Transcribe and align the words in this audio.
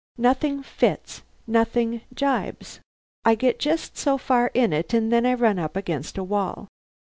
Nothing 0.17 0.63
fits; 0.63 1.21
nothing 1.45 2.01
jibes. 2.11 2.79
I 3.23 3.35
get 3.35 3.59
just 3.59 3.97
so 3.99 4.17
far 4.17 4.49
in 4.55 4.73
it 4.73 4.95
and 4.95 5.11
then 5.13 5.27
I 5.27 5.35
run 5.35 5.59
up 5.59 5.75
against 5.75 6.17
a 6.17 6.23
wall. 6.23 6.67